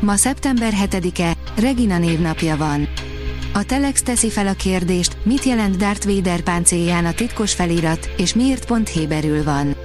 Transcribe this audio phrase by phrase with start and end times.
[0.00, 2.88] Ma szeptember 7-e, Regina névnapja van.
[3.52, 8.34] A Telex teszi fel a kérdést, mit jelent Darth Vader páncélján a titkos felirat, és
[8.34, 9.76] miért pont héberül van.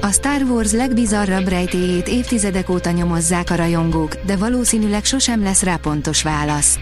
[0.00, 5.76] A Star Wars legbizarrabb rejtéjét évtizedek óta nyomozzák a rajongók, de valószínűleg sosem lesz rá
[5.76, 6.78] pontos válasz.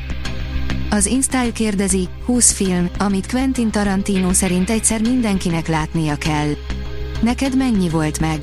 [0.91, 6.48] Az InStyle kérdezi, 20 film, amit Quentin Tarantino szerint egyszer mindenkinek látnia kell.
[7.20, 8.38] Neked mennyi volt meg?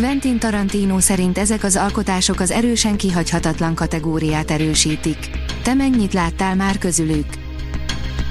[0.00, 5.30] Quentin Tarantino szerint ezek az alkotások az erősen kihagyhatatlan kategóriát erősítik.
[5.62, 7.26] Te mennyit láttál már közülük?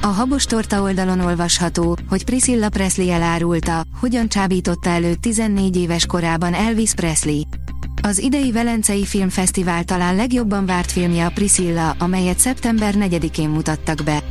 [0.02, 6.54] A Habos Torta oldalon olvasható, hogy Priscilla Presley elárulta, hogyan csábította elő 14 éves korában
[6.54, 7.42] Elvis Presley.
[8.02, 14.24] Az idei Velencei Filmfesztivál talán legjobban várt filmje a Priscilla, amelyet szeptember 4-én mutattak be.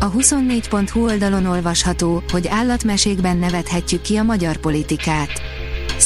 [0.00, 5.49] A 24.hu oldalon olvasható, hogy állatmesékben nevethetjük ki a magyar politikát.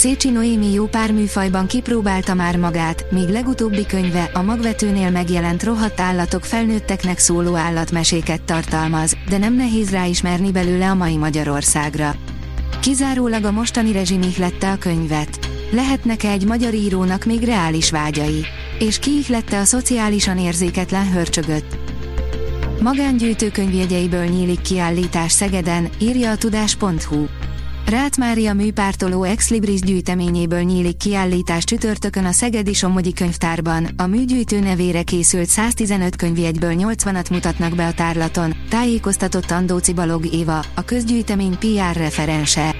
[0.05, 6.01] Szécsi Noémi jó pár műfajban kipróbálta már magát, míg legutóbbi könyve a magvetőnél megjelent rohadt
[6.01, 12.15] állatok felnőtteknek szóló állatmeséket tartalmaz, de nem nehéz ráismerni belőle a mai Magyarországra.
[12.81, 15.39] Kizárólag a mostani rezsim ihlette a könyvet.
[15.71, 18.45] Lehetnek-e egy magyar írónak még reális vágyai?
[18.79, 21.79] És ki ihlette a szociálisan érzéketlen hörcsögöt?
[22.81, 27.27] Magángyűjtőkönyvjegyeiből nyílik kiállítás Szegeden, írja a tudás.hu.
[27.87, 34.61] Rát Mária műpártoló Ex Libris gyűjteményéből nyílik kiállítás csütörtökön a Szegedi Somogyi Könyvtárban, a műgyűjtő
[34.61, 41.59] nevére készült 115 könyvjegyből 80-at mutatnak be a tárlaton, tájékoztatott Andóci Balog Éva, a közgyűjtemény
[41.59, 42.75] PR referense.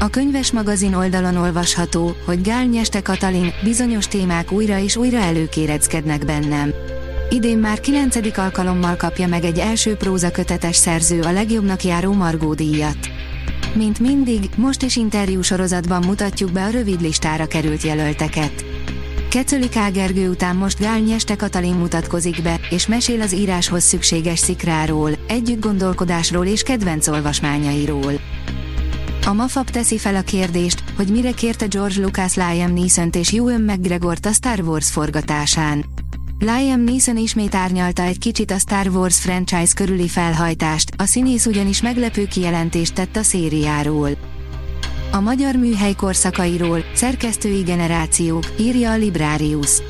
[0.00, 6.24] A könyves magazin oldalon olvasható, hogy Gál Nyeste Katalin bizonyos témák újra és újra előkéreckednek
[6.24, 6.72] bennem.
[7.30, 12.98] Idén már kilencedik alkalommal kapja meg egy első prózakötetes szerző a legjobbnak járó Margó díjat.
[13.74, 18.64] Mint mindig, most is interjú sorozatban mutatjuk be a rövid listára került jelölteket.
[19.30, 25.10] Kecöli Kágergő után most Gál Nyeste Katalin mutatkozik be, és mesél az íráshoz szükséges szikráról,
[25.28, 28.12] együtt gondolkodásról és kedvenc olvasmányairól.
[29.26, 33.60] A Mafab teszi fel a kérdést, hogy mire kérte George Lucas Liam neeson és Ewan
[33.60, 35.93] mcgregor a Star Wars forgatásán.
[36.44, 41.82] Liam Neeson ismét árnyalta egy kicsit a Star Wars franchise körüli felhajtást, a színész ugyanis
[41.82, 44.10] meglepő kijelentést tett a szériáról.
[45.12, 49.82] A magyar műhely korszakairól, szerkesztői generációk, írja a Librarius.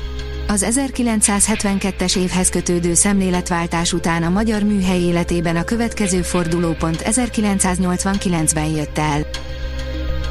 [0.47, 8.97] Az 1972-es évhez kötődő szemléletváltás után a magyar műhely életében a következő fordulópont 1989-ben jött
[8.97, 9.25] el.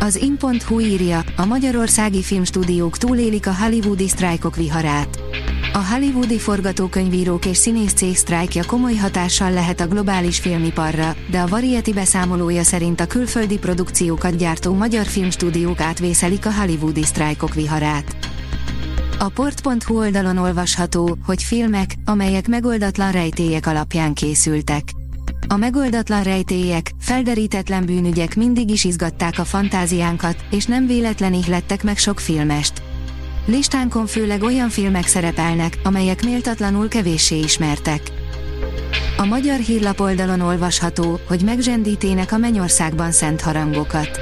[0.01, 5.24] Az in.hu írja, a magyarországi filmstúdiók túlélik a hollywoodi sztrájkok viharát.
[5.77, 11.47] A hollywoodi forgatókönyvírók és színész cég sztrájkja komoly hatással lehet a globális filmiparra, de a
[11.47, 18.17] Variety beszámolója szerint a külföldi produkciókat gyártó magyar filmstúdiók átvészelik a hollywoodi sztrájkok viharát.
[19.19, 24.83] A port.hu oldalon olvasható, hogy filmek, amelyek megoldatlan rejtélyek alapján készültek.
[25.49, 31.99] A megoldatlan rejtélyek, felderítetlen bűnügyek mindig is izgatták a fantáziánkat, és nem véletlen ihlettek meg
[31.99, 32.83] sok filmest.
[33.47, 38.01] Listánkon főleg olyan filmek szerepelnek, amelyek méltatlanul kevéssé ismertek.
[39.17, 44.21] A magyar hírlap oldalon olvasható, hogy megzsendítének a mennyországban szent harangokat.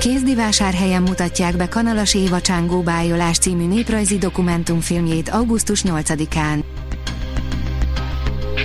[0.00, 6.64] Kézdivásárhelyen mutatják be Kanalas Éva Csángó Bájolás című néprajzi dokumentumfilmjét augusztus 8-án.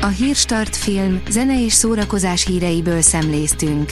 [0.02, 3.92] A Hírstart film, zene és szórakozás híreiből szemléztünk.